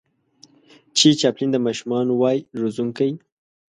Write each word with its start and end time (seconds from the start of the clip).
چې 0.97 1.07
چاپلين 1.21 1.49
د 1.53 1.57
ماشومانو 1.65 2.11
وای 2.21 2.37
روزونکی 2.59 3.11